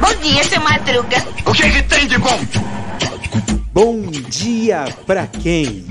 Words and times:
Bom 0.00 0.14
dia, 0.22 0.44
seu 0.44 0.60
Madruga. 0.60 1.16
O 1.44 1.52
que, 1.52 1.70
que 1.70 1.82
tem 1.82 2.06
de 2.06 2.18
bom? 2.18 2.38
Bom 3.72 4.02
dia 4.10 4.84
pra 5.06 5.26
quem? 5.26 5.84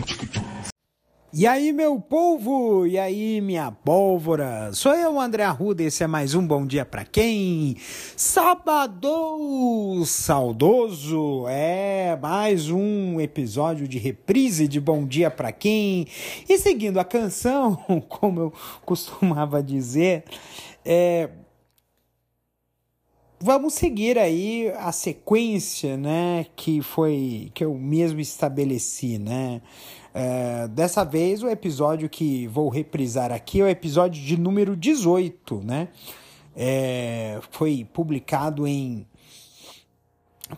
E 1.38 1.46
aí, 1.46 1.74
meu 1.74 2.00
povo? 2.00 2.88
E 2.88 2.98
aí, 2.98 3.42
minha 3.42 3.70
pólvora? 3.70 4.72
Sou 4.72 4.96
eu, 4.96 5.20
André 5.20 5.44
Arruda, 5.44 5.84
esse 5.84 6.02
é 6.02 6.08
mais 6.08 6.34
um 6.34 6.48
Bom 6.48 6.66
Dia 6.66 6.86
Pra 6.86 7.04
Quem? 7.04 7.76
Sábado 8.16 10.02
saudoso! 10.06 11.46
É, 11.50 12.18
mais 12.22 12.70
um 12.70 13.20
episódio 13.20 13.86
de 13.86 13.98
reprise 13.98 14.66
de 14.66 14.80
Bom 14.80 15.06
Dia 15.06 15.30
Pra 15.30 15.52
Quem? 15.52 16.08
E 16.48 16.58
seguindo 16.58 17.02
a 17.02 17.04
canção, 17.04 17.76
como 18.08 18.40
eu 18.40 18.54
costumava 18.86 19.62
dizer, 19.62 20.24
é... 20.86 21.30
Vamos 23.38 23.74
seguir 23.74 24.18
aí 24.18 24.72
a 24.78 24.94
sequência, 24.94 25.98
né, 25.98 26.46
que 26.56 26.82
foi 26.82 27.52
que 27.54 27.66
eu 27.66 27.76
mesmo 27.76 28.22
estabeleci, 28.22 29.20
né? 29.20 29.62
É, 30.18 30.70
dessa 30.70 31.04
vez, 31.04 31.44
o 31.44 31.50
episódio 31.50 32.08
que 32.08 32.48
vou 32.48 32.70
reprisar 32.70 33.34
aqui 33.34 33.60
é 33.60 33.66
o 33.66 33.68
episódio 33.68 34.24
de 34.24 34.38
número 34.40 34.74
18, 34.74 35.62
né? 35.62 35.90
É, 36.56 37.38
foi 37.52 37.86
publicado 37.92 38.66
em 38.66 39.06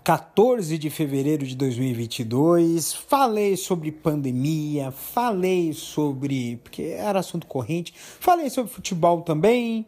14 0.03 0.77
de 0.77 0.91
fevereiro 0.91 1.43
de 1.43 1.55
2022. 1.55 2.93
Falei 2.93 3.57
sobre 3.57 3.91
pandemia, 3.91 4.91
falei 4.91 5.73
sobre. 5.73 6.57
porque 6.57 6.83
era 6.83 7.17
assunto 7.17 7.47
corrente, 7.47 7.95
falei 7.95 8.51
sobre 8.51 8.71
futebol 8.71 9.23
também 9.23 9.87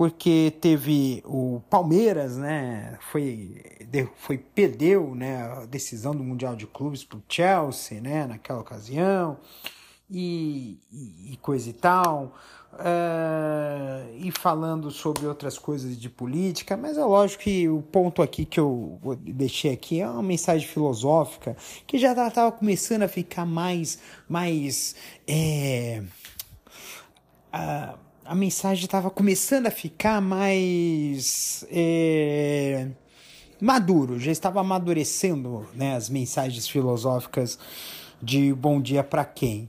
porque 0.00 0.54
teve 0.62 1.22
o 1.26 1.60
Palmeiras, 1.68 2.38
né, 2.38 2.96
foi, 3.12 3.62
foi 4.16 4.38
perdeu, 4.38 5.14
né, 5.14 5.42
a 5.42 5.66
decisão 5.66 6.16
do 6.16 6.24
Mundial 6.24 6.56
de 6.56 6.66
Clubes 6.66 7.04
para 7.04 7.18
o 7.18 7.22
Chelsea, 7.28 8.00
né, 8.00 8.26
naquela 8.26 8.60
ocasião, 8.60 9.36
e, 10.08 10.80
e, 10.90 11.34
e 11.34 11.36
coisa 11.36 11.68
e 11.68 11.74
tal, 11.74 12.34
uh, 12.72 14.16
e 14.16 14.32
falando 14.32 14.90
sobre 14.90 15.26
outras 15.26 15.58
coisas 15.58 16.00
de 16.00 16.08
política, 16.08 16.78
mas 16.78 16.96
é 16.96 17.04
lógico 17.04 17.42
que 17.42 17.68
o 17.68 17.82
ponto 17.82 18.22
aqui 18.22 18.46
que 18.46 18.58
eu 18.58 18.98
deixei 19.18 19.74
aqui 19.74 20.00
é 20.00 20.08
uma 20.08 20.22
mensagem 20.22 20.66
filosófica 20.66 21.54
que 21.86 21.98
já 21.98 22.12
estava 22.12 22.50
começando 22.50 23.02
a 23.02 23.08
ficar 23.08 23.44
mais, 23.44 23.98
mais, 24.26 24.96
é, 25.28 26.02
uh, 27.52 28.09
a 28.30 28.34
mensagem 28.36 28.84
estava 28.84 29.10
começando 29.10 29.66
a 29.66 29.72
ficar 29.72 30.20
mais 30.20 31.66
é, 31.68 32.86
maduro, 33.60 34.20
já 34.20 34.30
estava 34.30 34.60
amadurecendo 34.60 35.66
né, 35.74 35.96
as 35.96 36.08
mensagens 36.08 36.68
filosóficas 36.68 37.58
de 38.22 38.54
Bom 38.54 38.80
Dia 38.80 39.02
para 39.02 39.24
Quem. 39.24 39.68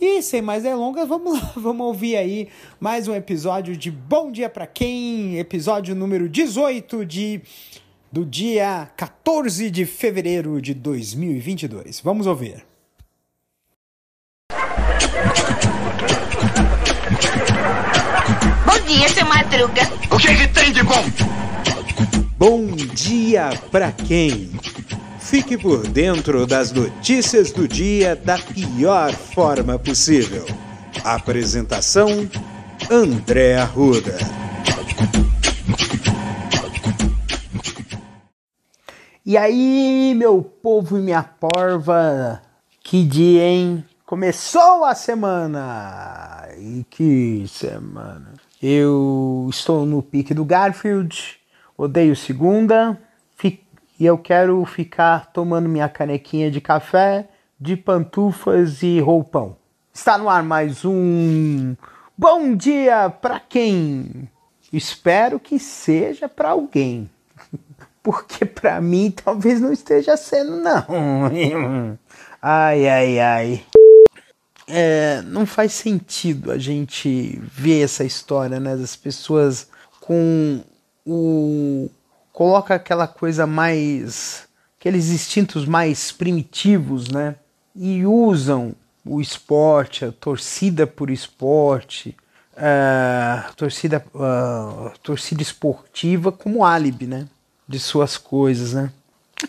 E 0.00 0.20
sem 0.22 0.42
mais 0.42 0.64
delongas, 0.64 1.08
vamos 1.08 1.40
lá, 1.40 1.52
vamos 1.54 1.86
ouvir 1.86 2.16
aí 2.16 2.48
mais 2.80 3.06
um 3.06 3.14
episódio 3.14 3.76
de 3.76 3.92
Bom 3.92 4.32
Dia 4.32 4.50
para 4.50 4.66
Quem, 4.66 5.38
episódio 5.38 5.94
número 5.94 6.28
18 6.28 7.06
de 7.06 7.42
do 8.10 8.24
dia 8.26 8.90
14 8.96 9.70
de 9.70 9.86
fevereiro 9.86 10.60
de 10.60 10.74
2022. 10.74 12.00
Vamos 12.00 12.26
ouvir. 12.26 12.66
Dia, 18.84 19.08
seu 19.08 19.26
Madruga. 19.26 19.82
O 20.10 20.18
que, 20.18 20.34
que 20.34 20.48
tem 20.48 20.72
de 20.72 20.82
bom? 20.82 21.04
Bom 22.36 22.66
dia 22.66 23.50
pra 23.70 23.90
quem? 23.90 24.50
Fique 25.18 25.56
por 25.56 25.86
dentro 25.86 26.46
das 26.46 26.70
notícias 26.70 27.50
do 27.50 27.66
dia 27.66 28.14
da 28.14 28.38
pior 28.38 29.12
forma 29.12 29.78
possível. 29.78 30.44
Apresentação: 31.02 32.28
André 32.90 33.56
Arruda. 33.56 34.18
E 39.24 39.38
aí, 39.38 40.12
meu 40.14 40.42
povo 40.42 40.98
e 40.98 41.00
minha 41.00 41.22
porva, 41.22 42.42
que 42.82 43.02
dia, 43.02 43.42
hein? 43.42 43.82
Começou 44.04 44.84
a 44.84 44.94
semana! 44.94 46.46
E 46.58 46.84
que 46.90 47.46
semana! 47.48 48.43
Eu 48.66 49.46
estou 49.50 49.84
no 49.84 50.02
pique 50.02 50.32
do 50.32 50.42
Garfield, 50.42 51.38
odeio 51.76 52.16
segunda, 52.16 52.98
e 54.00 54.06
eu 54.06 54.16
quero 54.16 54.64
ficar 54.64 55.30
tomando 55.34 55.68
minha 55.68 55.86
canequinha 55.86 56.50
de 56.50 56.62
café, 56.62 57.28
de 57.60 57.76
pantufas 57.76 58.82
e 58.82 58.98
roupão. 59.00 59.54
Está 59.92 60.16
no 60.16 60.30
ar 60.30 60.42
mais 60.42 60.82
um 60.82 61.76
Bom 62.16 62.56
Dia 62.56 63.10
para 63.10 63.38
quem? 63.38 64.30
Espero 64.72 65.38
que 65.38 65.58
seja 65.58 66.26
para 66.26 66.48
alguém. 66.48 67.10
Porque 68.02 68.46
para 68.46 68.80
mim 68.80 69.10
talvez 69.10 69.60
não 69.60 69.74
esteja 69.74 70.16
sendo 70.16 70.56
não. 70.56 70.86
Ai 72.40 72.88
ai 72.88 73.20
ai 73.20 73.64
é, 74.66 75.22
não 75.22 75.44
faz 75.46 75.72
sentido 75.72 76.50
a 76.50 76.58
gente 76.58 77.40
ver 77.42 77.82
essa 77.82 78.04
história, 78.04 78.58
né, 78.58 78.76
das 78.76 78.96
pessoas 78.96 79.68
com 80.00 80.60
o 81.06 81.90
coloca 82.32 82.74
aquela 82.74 83.06
coisa 83.06 83.46
mais 83.46 84.48
aqueles 84.78 85.10
instintos 85.10 85.64
mais 85.64 86.10
primitivos, 86.10 87.08
né, 87.08 87.36
e 87.74 88.04
usam 88.04 88.74
o 89.04 89.20
esporte, 89.20 90.04
a 90.04 90.12
torcida 90.12 90.86
por 90.86 91.10
esporte, 91.10 92.16
a 92.56 93.50
torcida, 93.56 94.04
a 94.14 94.92
torcida 95.02 95.42
esportiva 95.42 96.32
como 96.32 96.64
álibi, 96.64 97.06
né, 97.06 97.26
de 97.68 97.78
suas 97.78 98.16
coisas, 98.16 98.72
né. 98.72 98.90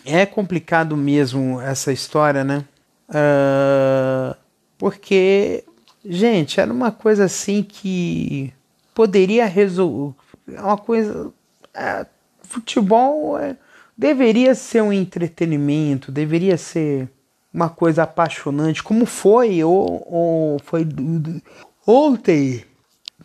É 0.04 0.26
complicado 0.26 0.96
mesmo 0.96 1.60
essa 1.60 1.92
história, 1.92 2.44
né. 2.44 2.64
Uh, 3.08 4.36
porque, 4.78 5.64
gente, 6.04 6.60
era 6.60 6.72
uma 6.72 6.90
coisa 6.90 7.24
assim 7.24 7.62
que 7.62 8.52
poderia 8.94 9.46
resolver. 9.46 10.14
É 10.48 10.60
uma 10.60 10.78
coisa. 10.78 11.32
É, 11.74 12.06
futebol 12.42 13.38
é, 13.38 13.56
deveria 13.96 14.54
ser 14.54 14.82
um 14.82 14.92
entretenimento, 14.92 16.12
deveria 16.12 16.56
ser 16.56 17.08
uma 17.52 17.68
coisa 17.68 18.02
apaixonante, 18.02 18.82
como 18.82 19.06
foi 19.06 19.64
ou, 19.64 20.06
ou 20.10 20.58
foi 20.60 20.86
ontem 21.86 22.64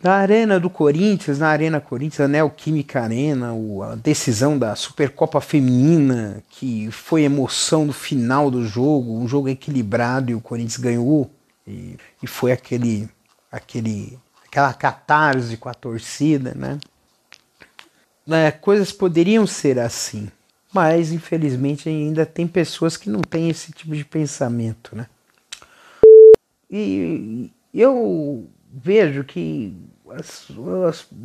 na 0.02 0.14
Arena 0.14 0.58
do 0.58 0.68
Corinthians, 0.68 1.38
na 1.38 1.48
Arena 1.48 1.80
Corinthians, 1.80 2.20
a 2.20 2.28
Neoquímica 2.28 3.02
Arena, 3.02 3.52
a 3.90 3.94
decisão 3.94 4.58
da 4.58 4.74
Supercopa 4.74 5.40
Feminina, 5.40 6.42
que 6.50 6.90
foi 6.90 7.22
emoção 7.22 7.84
no 7.84 7.92
final 7.92 8.50
do 8.50 8.66
jogo, 8.66 9.16
um 9.16 9.28
jogo 9.28 9.48
equilibrado 9.48 10.32
e 10.32 10.34
o 10.34 10.40
Corinthians 10.40 10.78
ganhou. 10.78 11.30
E, 11.66 11.96
e 12.22 12.26
foi 12.26 12.52
aquele, 12.52 13.08
aquele, 13.50 14.18
aquela 14.46 14.72
catarse 14.74 15.56
com 15.56 15.68
a 15.68 15.74
torcida, 15.74 16.52
né? 16.54 16.78
É, 18.28 18.50
coisas 18.50 18.92
poderiam 18.92 19.46
ser 19.46 19.78
assim, 19.78 20.30
mas 20.72 21.12
infelizmente 21.12 21.88
ainda 21.88 22.24
tem 22.24 22.46
pessoas 22.46 22.96
que 22.96 23.10
não 23.10 23.20
têm 23.20 23.50
esse 23.50 23.72
tipo 23.72 23.94
de 23.96 24.04
pensamento, 24.04 24.94
né? 24.94 25.06
E 26.70 27.50
eu 27.74 28.48
vejo 28.72 29.24
que 29.24 29.76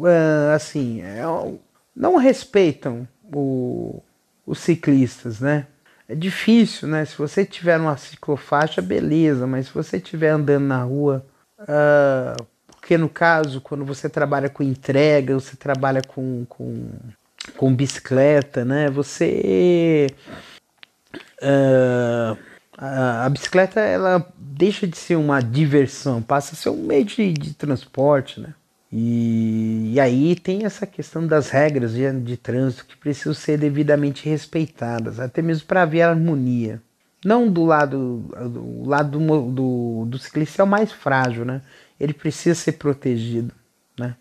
é, 0.05 0.53
assim 0.53 1.01
é, 1.01 1.21
não 1.95 2.17
respeitam 2.17 3.07
o, 3.33 4.01
os 4.45 4.59
ciclistas, 4.59 5.39
né? 5.39 5.67
É 6.07 6.15
difícil, 6.15 6.87
né? 6.87 7.03
Se 7.05 7.17
você 7.17 7.45
tiver 7.45 7.79
uma 7.79 7.97
ciclofaixa, 7.97 8.81
beleza, 8.81 9.45
mas 9.45 9.67
se 9.67 9.73
você 9.73 9.97
estiver 9.97 10.29
andando 10.29 10.65
na 10.65 10.81
rua, 10.83 11.25
uh, 11.59 12.43
porque 12.71 12.97
no 12.97 13.09
caso, 13.09 13.59
quando 13.59 13.83
você 13.83 14.07
trabalha 14.07 14.49
com 14.49 14.63
entrega, 14.63 15.33
você 15.33 15.57
trabalha 15.57 16.01
com, 16.01 16.45
com, 16.47 16.89
com 17.57 17.75
bicicleta, 17.75 18.63
né? 18.63 18.89
Você. 18.89 20.07
Uh, 21.41 22.37
a, 22.77 23.25
a, 23.25 23.29
bicicleta 23.29 23.81
ela 23.81 24.25
deixa 24.37 24.87
de 24.87 24.97
ser 24.97 25.17
uma 25.17 25.41
diversão, 25.41 26.21
passa 26.21 26.53
a 26.53 26.57
ser 26.57 26.69
um 26.69 26.83
meio 26.83 27.03
de, 27.03 27.33
de 27.33 27.53
transporte, 27.53 28.39
né? 28.39 28.53
E, 28.91 29.91
e, 29.93 29.99
aí 29.99 30.35
tem 30.35 30.65
essa 30.65 30.87
questão 30.87 31.27
das 31.27 31.49
regras 31.49 31.93
de, 31.93 32.09
de 32.21 32.37
trânsito 32.37 32.85
que 32.85 32.95
precisam 32.95 33.33
ser 33.33 33.57
devidamente 33.57 34.29
respeitadas, 34.29 35.19
até 35.19 35.41
mesmo 35.41 35.67
para 35.67 35.81
haver 35.81 36.03
harmonia. 36.03 36.81
Não 37.25 37.51
do 37.51 37.65
lado, 37.65 38.29
do 38.49 38.87
lado 38.87 39.19
do, 39.19 39.51
do, 39.51 40.05
do, 40.05 40.19
ciclista 40.19 40.61
é 40.61 40.65
o 40.65 40.67
mais 40.67 40.91
frágil, 40.91 41.43
né? 41.43 41.61
Ele 41.99 42.13
precisa 42.13 42.55
ser 42.55 42.73
protegido, 42.73 43.53
né? 43.99 44.15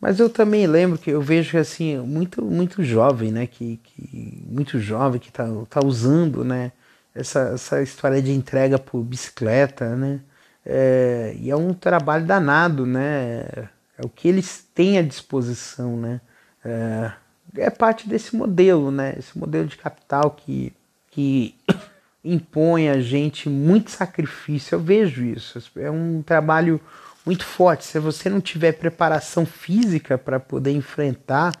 Mas 0.00 0.18
eu 0.20 0.30
também 0.30 0.66
lembro 0.66 0.98
que 0.98 1.10
eu 1.10 1.20
vejo 1.20 1.58
assim, 1.58 1.98
muito, 1.98 2.42
muito 2.42 2.82
jovem, 2.82 3.32
né? 3.32 3.46
Que, 3.46 3.78
que 3.82 4.42
muito 4.48 4.78
jovem 4.78 5.20
que 5.20 5.30
tá, 5.32 5.46
tá 5.68 5.80
usando, 5.84 6.44
né? 6.44 6.72
Essa, 7.14 7.52
essa 7.54 7.82
história 7.82 8.22
de 8.22 8.32
entrega 8.32 8.78
por 8.78 9.02
bicicleta, 9.02 9.94
né? 9.96 10.20
É, 10.64 11.34
e 11.38 11.50
é 11.50 11.56
um 11.56 11.74
trabalho 11.74 12.24
danado, 12.26 12.86
né? 12.86 13.68
É 13.98 14.04
o 14.04 14.08
que 14.08 14.28
eles 14.28 14.66
têm 14.74 14.98
à 14.98 15.02
disposição, 15.02 15.96
né? 15.96 16.20
É, 16.64 17.12
é 17.56 17.70
parte 17.70 18.08
desse 18.08 18.34
modelo, 18.34 18.90
né? 18.90 19.14
Esse 19.18 19.38
modelo 19.38 19.66
de 19.66 19.76
capital 19.76 20.30
que, 20.30 20.72
que 21.10 21.54
impõe 22.24 22.88
a 22.88 23.00
gente 23.00 23.48
muito 23.48 23.90
sacrifício. 23.90 24.74
Eu 24.74 24.80
vejo 24.80 25.22
isso. 25.22 25.62
É 25.76 25.90
um 25.90 26.22
trabalho 26.22 26.80
muito 27.24 27.44
forte. 27.44 27.84
Se 27.84 27.98
você 27.98 28.28
não 28.28 28.40
tiver 28.40 28.72
preparação 28.72 29.46
física 29.46 30.18
para 30.18 30.40
poder 30.40 30.72
enfrentar 30.72 31.52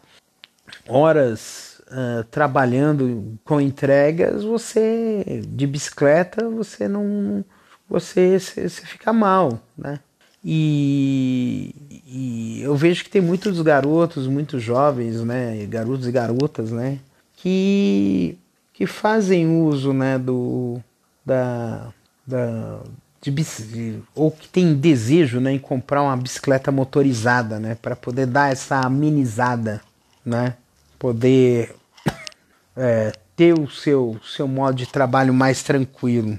horas 0.88 1.80
uh, 1.88 2.24
trabalhando 2.24 3.38
com 3.44 3.60
entregas, 3.60 4.42
você 4.42 5.42
de 5.46 5.66
bicicleta 5.66 6.48
você 6.48 6.88
não 6.88 7.44
você, 7.88 8.38
você, 8.38 8.68
você 8.68 8.86
fica 8.86 9.12
mal, 9.12 9.60
né? 9.76 10.00
E, 10.44 11.93
e, 12.06 12.60
eu 12.62 12.76
vejo 12.76 13.02
que 13.02 13.10
tem 13.10 13.22
muitos 13.22 13.60
garotos, 13.62 14.26
muitos 14.26 14.62
jovens, 14.62 15.22
né, 15.22 15.64
garotos 15.66 16.06
e 16.06 16.12
garotas, 16.12 16.70
né, 16.70 16.98
que, 17.36 18.38
que 18.72 18.86
fazem 18.86 19.46
uso, 19.62 19.92
né, 19.92 20.18
do 20.18 20.80
da, 21.24 21.92
da 22.26 22.80
de, 23.22 24.02
ou 24.14 24.30
que 24.30 24.46
tem 24.48 24.74
desejo, 24.74 25.40
né, 25.40 25.52
em 25.52 25.58
comprar 25.58 26.02
uma 26.02 26.16
bicicleta 26.16 26.70
motorizada, 26.70 27.58
né, 27.58 27.74
para 27.74 27.96
poder 27.96 28.26
dar 28.26 28.52
essa 28.52 28.80
amenizada, 28.80 29.80
né, 30.24 30.56
poder 30.98 31.74
é, 32.76 33.12
ter 33.34 33.58
o 33.58 33.68
seu 33.70 34.20
seu 34.22 34.46
modo 34.46 34.76
de 34.76 34.86
trabalho 34.86 35.32
mais 35.32 35.62
tranquilo. 35.62 36.38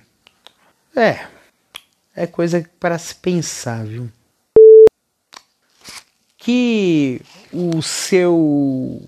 É, 0.96 1.26
é 2.16 2.28
coisa 2.28 2.64
para 2.80 2.98
se 2.98 3.16
pensar, 3.16 3.84
viu? 3.84 4.10
Que 6.46 7.24
o 7.52 7.82
seu 7.82 9.02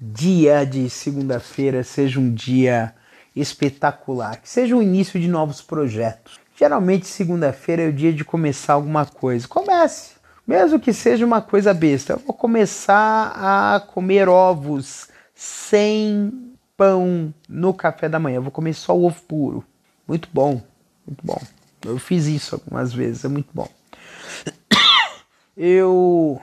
dia 0.00 0.64
de 0.64 0.88
segunda-feira 0.88 1.84
seja 1.84 2.18
um 2.18 2.32
dia 2.32 2.94
espetacular, 3.36 4.40
que 4.40 4.48
seja 4.48 4.74
o 4.74 4.82
início 4.82 5.20
de 5.20 5.28
novos 5.28 5.60
projetos. 5.60 6.40
Geralmente 6.56 7.06
segunda-feira 7.06 7.82
é 7.82 7.88
o 7.88 7.92
dia 7.92 8.14
de 8.14 8.24
começar 8.24 8.72
alguma 8.72 9.04
coisa. 9.04 9.46
Comece, 9.46 10.12
mesmo 10.46 10.80
que 10.80 10.94
seja 10.94 11.26
uma 11.26 11.42
coisa 11.42 11.74
besta. 11.74 12.14
Eu 12.14 12.18
vou 12.20 12.34
começar 12.34 13.34
a 13.36 13.80
comer 13.80 14.26
ovos 14.26 15.08
sem 15.34 16.32
pão 16.78 17.34
no 17.46 17.74
café 17.74 18.08
da 18.08 18.18
manhã. 18.18 18.36
Eu 18.36 18.42
vou 18.44 18.50
comer 18.50 18.72
só 18.72 18.96
o 18.96 19.04
ovo 19.04 19.20
puro. 19.24 19.62
Muito 20.08 20.30
bom, 20.32 20.62
muito 21.06 21.22
bom. 21.22 21.42
Eu 21.84 21.98
fiz 21.98 22.24
isso 22.24 22.54
algumas 22.54 22.90
vezes, 22.90 23.22
é 23.22 23.28
muito 23.28 23.50
bom. 23.52 23.68
Eu 25.54 26.40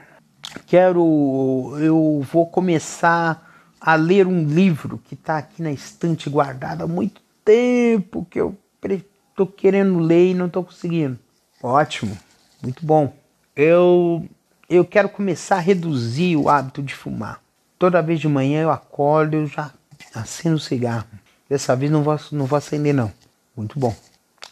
quero, 0.66 1.76
eu 1.80 2.26
vou 2.32 2.46
começar 2.46 3.46
a 3.80 3.96
ler 3.96 4.28
um 4.28 4.44
livro 4.44 4.98
que 4.98 5.14
está 5.14 5.38
aqui 5.38 5.62
na 5.62 5.72
estante 5.72 6.30
guardado 6.30 6.84
há 6.84 6.88
muito 6.88 7.22
tempo 7.46 8.28
que 8.30 8.40
eu 8.40 8.58
estou 8.84 9.48
querendo 9.48 10.00
ler 10.00 10.32
e 10.32 10.34
não 10.34 10.48
estou 10.48 10.64
conseguindo. 10.64 11.18
Ótimo, 11.62 12.18
muito 12.62 12.86
bom. 12.86 13.14
Eu 13.56 14.26
eu 14.70 14.84
quero 14.84 15.08
começar 15.08 15.58
a 15.58 15.62
reduzir 15.62 16.36
o 16.36 16.50
hábito 16.50 16.84
de 16.84 16.94
fumar. 16.94 17.42
Toda 17.80 18.02
vez 18.02 18.20
de 18.20 18.28
manhã 18.28 18.64
eu 18.64 18.72
acordo, 18.72 19.36
eu 19.36 19.48
já 19.48 19.72
acendo 20.14 20.58
o 20.58 20.60
cigarro. 20.60 21.08
Dessa 21.50 21.76
vez 21.76 21.90
não 21.92 22.04
vou, 22.04 22.20
não 22.32 22.46
vou 22.46 22.58
acender 22.58 22.94
não. 22.94 23.12
Muito 23.56 23.80
bom 23.80 23.96